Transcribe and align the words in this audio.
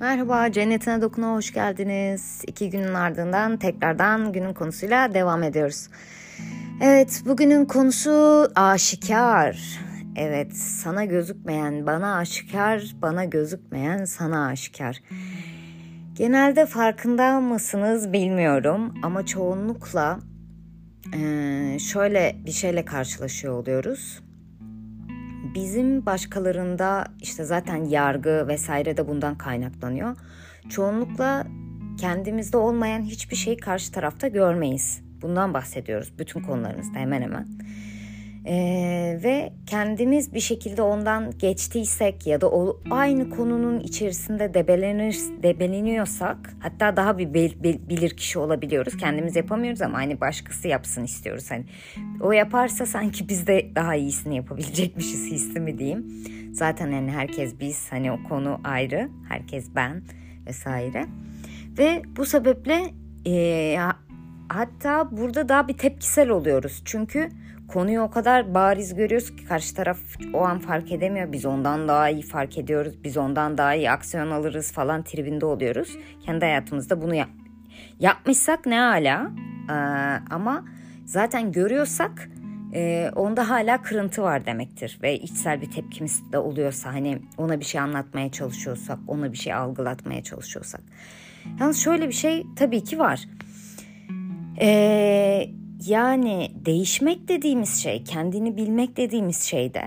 Merhaba, 0.00 0.52
Cennetine 0.52 1.02
Dokun'a 1.02 1.34
hoş 1.34 1.52
geldiniz. 1.52 2.44
İki 2.46 2.70
günün 2.70 2.94
ardından 2.94 3.56
tekrardan 3.56 4.32
günün 4.32 4.54
konusuyla 4.54 5.14
devam 5.14 5.42
ediyoruz. 5.42 5.88
Evet, 6.82 7.22
bugünün 7.26 7.64
konusu 7.64 8.48
aşikar. 8.54 9.80
Evet, 10.16 10.56
sana 10.56 11.04
gözükmeyen 11.04 11.86
bana 11.86 12.16
aşikar, 12.16 12.94
bana 13.02 13.24
gözükmeyen 13.24 14.04
sana 14.04 14.46
aşikar. 14.46 15.02
Genelde 16.14 16.66
farkında 16.66 17.40
mısınız 17.40 18.12
bilmiyorum 18.12 18.94
ama 19.02 19.26
çoğunlukla 19.26 20.20
şöyle 21.78 22.36
bir 22.46 22.52
şeyle 22.52 22.84
karşılaşıyor 22.84 23.54
oluyoruz 23.54 24.25
bizim 25.56 26.06
başkalarında 26.06 27.06
işte 27.22 27.44
zaten 27.44 27.84
yargı 27.84 28.48
vesaire 28.48 28.96
de 28.96 29.08
bundan 29.08 29.38
kaynaklanıyor. 29.38 30.16
Çoğunlukla 30.68 31.46
kendimizde 32.00 32.56
olmayan 32.56 33.02
hiçbir 33.02 33.36
şeyi 33.36 33.56
karşı 33.56 33.92
tarafta 33.92 34.28
görmeyiz. 34.28 35.00
Bundan 35.22 35.54
bahsediyoruz 35.54 36.12
bütün 36.18 36.40
konularımızda 36.40 36.98
hemen 36.98 37.22
hemen. 37.22 37.46
Ee, 38.48 39.18
ve 39.22 39.52
kendimiz 39.66 40.34
bir 40.34 40.40
şekilde 40.40 40.82
ondan 40.82 41.38
geçtiysek 41.38 42.26
ya 42.26 42.40
da 42.40 42.50
o 42.50 42.80
aynı 42.90 43.30
konunun 43.30 43.80
içerisinde 43.80 44.54
debelenir, 44.54 45.16
debeleniyorsak 45.42 46.36
hatta 46.60 46.96
daha 46.96 47.18
bir 47.18 47.34
bil, 47.34 47.62
bil, 47.62 47.88
bilir 47.88 48.10
kişi 48.10 48.38
olabiliyoruz. 48.38 48.96
Kendimiz 48.96 49.36
yapamıyoruz 49.36 49.82
ama 49.82 49.98
aynı 49.98 50.20
başkası 50.20 50.68
yapsın 50.68 51.04
istiyoruz. 51.04 51.50
Hani 51.50 51.64
o 52.20 52.32
yaparsa 52.32 52.86
sanki 52.86 53.28
biz 53.28 53.46
de 53.46 53.70
daha 53.74 53.94
iyisini 53.94 54.36
yapabilecekmişiz 54.36 55.30
hissi 55.30 55.60
mi 55.60 55.78
diyeyim. 55.78 56.06
Zaten 56.52 56.92
hani 56.92 57.10
herkes 57.10 57.60
biz 57.60 57.92
hani 57.92 58.12
o 58.12 58.22
konu 58.28 58.60
ayrı. 58.64 59.08
Herkes 59.28 59.66
ben 59.74 60.02
vesaire. 60.46 61.06
Ve 61.78 62.02
bu 62.16 62.26
sebeple 62.26 62.84
e, 63.26 63.78
hatta 64.48 65.16
burada 65.16 65.48
daha 65.48 65.68
bir 65.68 65.78
tepkisel 65.78 66.28
oluyoruz. 66.28 66.82
Çünkü 66.84 67.28
konuyu 67.68 68.00
o 68.00 68.10
kadar 68.10 68.54
bariz 68.54 68.94
görüyoruz 68.94 69.36
ki 69.36 69.44
karşı 69.44 69.74
taraf 69.74 69.98
o 70.32 70.40
an 70.40 70.58
fark 70.58 70.92
edemiyor. 70.92 71.32
Biz 71.32 71.46
ondan 71.46 71.88
daha 71.88 72.10
iyi 72.10 72.22
fark 72.22 72.58
ediyoruz. 72.58 72.94
Biz 73.04 73.16
ondan 73.16 73.58
daha 73.58 73.74
iyi 73.74 73.90
aksiyon 73.90 74.30
alırız 74.30 74.72
falan 74.72 75.02
tribinde 75.02 75.46
oluyoruz. 75.46 75.98
Kendi 76.26 76.44
hayatımızda 76.44 77.02
bunu 77.02 77.14
yap 77.14 77.28
yapmışsak 78.00 78.66
ne 78.66 78.78
hala 78.78 79.30
ee, 79.70 79.72
ama 80.30 80.64
zaten 81.04 81.52
görüyorsak 81.52 82.28
e, 82.74 83.10
onda 83.16 83.50
hala 83.50 83.82
kırıntı 83.82 84.22
var 84.22 84.46
demektir. 84.46 84.98
Ve 85.02 85.18
içsel 85.18 85.60
bir 85.60 85.70
tepkimiz 85.70 86.32
de 86.32 86.38
oluyorsa 86.38 86.94
hani 86.94 87.18
ona 87.38 87.60
bir 87.60 87.64
şey 87.64 87.80
anlatmaya 87.80 88.32
çalışıyorsak, 88.32 88.98
ona 89.06 89.32
bir 89.32 89.36
şey 89.36 89.54
algılatmaya 89.54 90.22
çalışıyorsak. 90.22 90.80
Yalnız 91.60 91.78
şöyle 91.78 92.08
bir 92.08 92.14
şey 92.14 92.46
tabii 92.56 92.84
ki 92.84 92.98
var. 92.98 93.24
Eee 94.60 95.50
yani 95.86 96.50
değişmek 96.54 97.28
dediğimiz 97.28 97.82
şey, 97.82 98.04
kendini 98.04 98.56
bilmek 98.56 98.96
dediğimiz 98.96 99.42
şey 99.42 99.74
de 99.74 99.84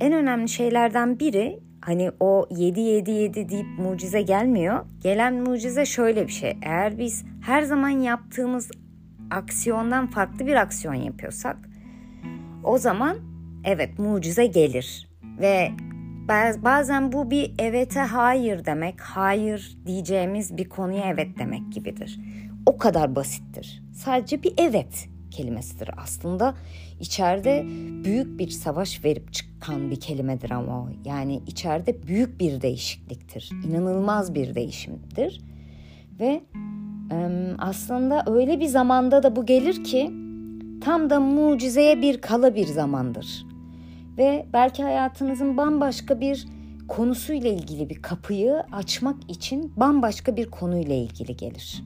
en 0.00 0.12
önemli 0.12 0.48
şeylerden 0.48 1.18
biri 1.18 1.60
hani 1.80 2.10
o 2.20 2.46
7 2.50 2.80
7 2.80 3.10
7 3.10 3.48
deyip 3.48 3.78
mucize 3.78 4.22
gelmiyor. 4.22 4.86
Gelen 5.02 5.34
mucize 5.34 5.86
şöyle 5.86 6.26
bir 6.26 6.32
şey. 6.32 6.56
Eğer 6.62 6.98
biz 6.98 7.24
her 7.42 7.62
zaman 7.62 7.88
yaptığımız 7.88 8.70
aksiyondan 9.30 10.06
farklı 10.06 10.46
bir 10.46 10.54
aksiyon 10.54 10.94
yapıyorsak 10.94 11.56
o 12.64 12.78
zaman 12.78 13.16
evet 13.64 13.98
mucize 13.98 14.46
gelir 14.46 15.08
ve 15.40 15.70
bazen 16.64 17.12
bu 17.12 17.30
bir 17.30 17.52
evete 17.58 18.00
hayır 18.00 18.64
demek, 18.64 19.00
hayır 19.00 19.78
diyeceğimiz 19.86 20.56
bir 20.56 20.68
konuya 20.68 21.04
evet 21.08 21.38
demek 21.38 21.72
gibidir. 21.72 22.20
O 22.66 22.78
kadar 22.78 23.16
basittir. 23.16 23.82
Sadece 23.92 24.42
bir 24.42 24.54
evet 24.56 25.08
kelimesidir 25.30 25.90
aslında. 25.96 26.54
içeride 27.00 27.64
büyük 28.04 28.38
bir 28.38 28.48
savaş 28.48 29.04
verip 29.04 29.32
çıkan 29.32 29.90
bir 29.90 30.00
kelimedir 30.00 30.50
ama 30.50 30.80
o. 30.80 30.88
Yani 31.04 31.40
içeride 31.46 32.02
büyük 32.02 32.40
bir 32.40 32.60
değişikliktir. 32.60 33.50
İnanılmaz 33.66 34.34
bir 34.34 34.54
değişimdir. 34.54 35.40
Ve 36.20 36.42
aslında 37.58 38.24
öyle 38.26 38.60
bir 38.60 38.66
zamanda 38.66 39.22
da 39.22 39.36
bu 39.36 39.46
gelir 39.46 39.84
ki 39.84 40.10
tam 40.80 41.10
da 41.10 41.20
mucizeye 41.20 42.02
bir 42.02 42.20
kala 42.20 42.54
bir 42.54 42.66
zamandır. 42.66 43.46
Ve 44.18 44.46
belki 44.52 44.82
hayatınızın 44.82 45.56
bambaşka 45.56 46.20
bir 46.20 46.46
konusuyla 46.88 47.50
ilgili 47.50 47.90
bir 47.90 48.02
kapıyı 48.02 48.62
açmak 48.72 49.30
için 49.30 49.72
bambaşka 49.76 50.36
bir 50.36 50.50
konuyla 50.50 50.94
ilgili 50.94 51.36
gelir. 51.36 51.82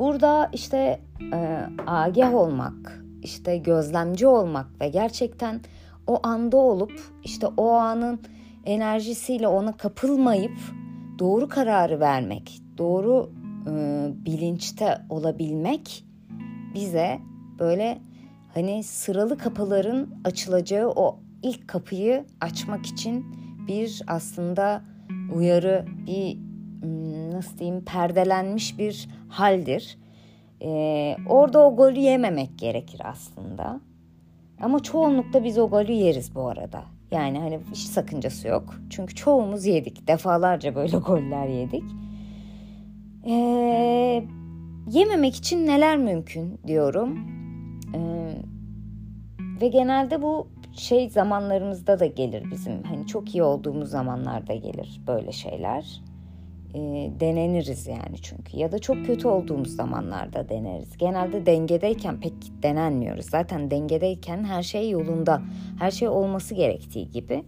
Burada 0.00 0.50
işte 0.52 1.00
e, 1.32 1.60
agah 1.86 2.34
olmak, 2.34 3.04
işte 3.22 3.56
gözlemci 3.56 4.26
olmak 4.26 4.66
ve 4.80 4.88
gerçekten 4.88 5.60
o 6.06 6.20
anda 6.22 6.56
olup 6.56 6.92
işte 7.24 7.46
o 7.46 7.70
anın 7.70 8.20
enerjisiyle 8.64 9.48
ona 9.48 9.76
kapılmayıp 9.76 10.58
doğru 11.18 11.48
kararı 11.48 12.00
vermek, 12.00 12.60
doğru 12.78 13.30
e, 13.66 13.72
bilinçte 14.26 14.98
olabilmek 15.10 16.04
bize 16.74 17.18
böyle 17.58 17.98
hani 18.54 18.84
sıralı 18.84 19.38
kapıların 19.38 20.14
açılacağı 20.24 20.88
o 20.88 21.20
ilk 21.42 21.68
kapıyı 21.68 22.24
açmak 22.40 22.86
için 22.86 23.26
bir 23.68 24.02
aslında 24.06 24.82
uyarı, 25.34 25.86
bir 26.06 26.38
hmm, 26.82 27.29
nasıl 27.40 27.58
diyeyim 27.58 27.84
perdelenmiş 27.84 28.78
bir 28.78 29.08
haldir. 29.28 29.98
Ee, 30.62 31.16
orada 31.28 31.66
o 31.66 31.76
golü 31.76 31.98
yememek 31.98 32.58
gerekir 32.58 33.00
aslında. 33.04 33.80
Ama 34.60 34.82
çoğunlukla 34.82 35.44
biz 35.44 35.58
o 35.58 35.68
golü 35.68 35.92
yeriz 35.92 36.34
bu 36.34 36.48
arada. 36.48 36.82
Yani 37.10 37.38
hani 37.38 37.58
hiç 37.70 37.78
sakıncası 37.78 38.48
yok. 38.48 38.74
Çünkü 38.90 39.14
çoğumuz 39.14 39.66
yedik. 39.66 40.08
Defalarca 40.08 40.74
böyle 40.74 40.96
goller 41.06 41.46
yedik. 41.46 41.84
Ee, 43.26 44.24
yememek 44.90 45.36
için 45.36 45.66
neler 45.66 45.98
mümkün 45.98 46.58
diyorum. 46.66 47.18
Ee, 47.94 48.34
ve 49.60 49.68
genelde 49.68 50.22
bu 50.22 50.48
şey 50.72 51.10
zamanlarımızda 51.10 52.00
da 52.00 52.06
gelir 52.06 52.50
bizim. 52.50 52.82
Hani 52.82 53.06
çok 53.06 53.34
iyi 53.34 53.42
olduğumuz 53.42 53.90
zamanlarda 53.90 54.54
gelir 54.54 55.00
böyle 55.06 55.32
şeyler 55.32 56.09
e, 56.74 57.10
deneniriz 57.20 57.86
yani 57.86 58.20
çünkü 58.22 58.56
ya 58.56 58.72
da 58.72 58.78
çok 58.78 59.06
kötü 59.06 59.28
olduğumuz 59.28 59.76
zamanlarda 59.76 60.48
deneriz. 60.48 60.96
Genelde 60.96 61.46
dengedeyken 61.46 62.20
pek 62.20 62.32
denenmiyoruz. 62.62 63.26
Zaten 63.26 63.70
dengedeyken 63.70 64.44
her 64.44 64.62
şey 64.62 64.90
yolunda, 64.90 65.42
her 65.78 65.90
şey 65.90 66.08
olması 66.08 66.54
gerektiği 66.54 67.10
gibi. 67.10 67.44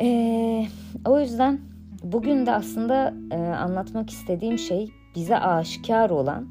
E, 0.00 0.68
o 1.06 1.20
yüzden 1.20 1.60
bugün 2.02 2.46
de 2.46 2.52
aslında 2.52 3.14
e, 3.30 3.36
anlatmak 3.36 4.10
istediğim 4.10 4.58
şey 4.58 4.90
bize 5.14 5.38
aşikar 5.38 6.10
olan, 6.10 6.48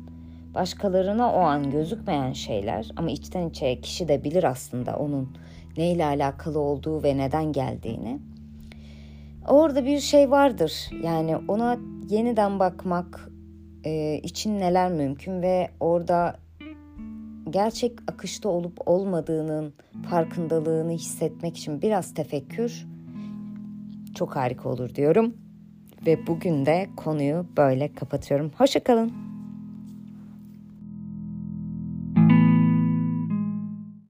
başkalarına 0.56 1.34
o 1.34 1.40
an 1.40 1.72
gözükmeyen 1.72 2.34
şeyler 2.34 2.92
ama 2.96 3.12
içten 3.12 3.50
içe 3.50 3.82
kişi 3.82 4.08
de 4.08 4.24
bilir 4.24 4.44
aslında 4.44 4.96
onun 4.96 5.38
neyle 5.78 6.06
alakalı 6.06 6.60
olduğu 6.60 7.04
ve 7.04 7.18
neden 7.18 7.52
geldiğini 7.52 8.20
Orada 9.48 9.86
bir 9.86 10.00
şey 10.00 10.32
vardır. 10.32 10.90
Yani 11.04 11.38
ona 11.48 11.78
yeniden 12.10 12.60
bakmak 12.60 13.30
e, 13.84 14.20
için 14.24 14.60
neler 14.60 14.92
mümkün 14.92 15.42
ve 15.42 15.70
orada 15.80 16.36
gerçek 17.50 18.00
akışta 18.08 18.50
olup 18.50 18.78
olmadığının 18.86 19.74
farkındalığını 20.10 20.92
hissetmek 20.92 21.58
için 21.58 21.82
biraz 21.82 22.14
tefekkür 22.14 22.86
çok 24.16 24.36
harika 24.36 24.70
olur 24.70 24.96
diyorum. 24.96 25.34
Ve 26.06 26.28
bugün 26.28 26.66
de 26.66 26.90
konuyu 26.98 27.46
böyle 27.58 27.94
kapatıyorum. 27.94 28.52
Hoşçakalın. 28.58 29.35